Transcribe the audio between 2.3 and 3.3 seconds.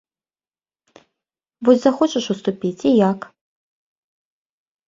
уступіць і як?